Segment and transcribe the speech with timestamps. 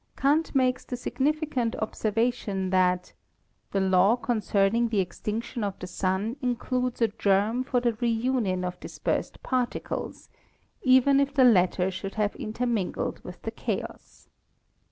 [0.17, 3.13] Kant makes the significant observation that
[3.69, 8.79] "the law concerning the extinction of the Sun includes a germ for the reunion of
[8.79, 10.27] dispersed particles,
[10.81, 14.27] even if the latter should have intermingled with the chaos."